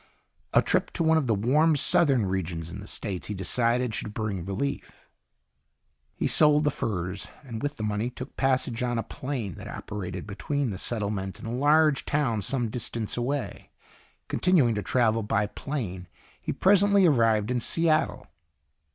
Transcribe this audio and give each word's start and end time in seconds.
A 0.51 0.63
trip 0.63 0.89
to 0.93 1.03
one 1.03 1.19
of 1.19 1.27
the 1.27 1.35
warm, 1.35 1.75
southern 1.75 2.25
regions 2.25 2.71
in 2.71 2.79
the 2.79 2.87
States, 2.87 3.27
he 3.27 3.35
decided, 3.35 3.93
should 3.93 4.15
bring 4.15 4.43
relief. 4.43 4.91
He 6.15 6.25
sold 6.25 6.63
the 6.63 6.71
furs 6.71 7.27
and 7.43 7.61
with 7.61 7.75
the 7.77 7.83
money 7.83 8.09
took 8.09 8.35
passage 8.35 8.81
on 8.81 8.97
a 8.97 9.03
plane 9.03 9.53
that 9.57 9.67
operated 9.67 10.25
between 10.25 10.71
the 10.71 10.79
settlement 10.79 11.37
and 11.37 11.47
a 11.47 11.51
large 11.51 12.03
town 12.03 12.41
some 12.41 12.69
distance 12.69 13.15
away. 13.15 13.69
Continuing 14.27 14.73
to 14.73 14.81
travel 14.81 15.21
by 15.21 15.45
plane, 15.45 16.07
he 16.41 16.51
presently 16.51 17.05
arrived 17.05 17.51
in 17.51 17.59
Seattle. 17.59 18.25